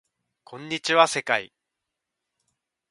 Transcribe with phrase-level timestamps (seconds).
[0.45, 1.53] こんにちは世界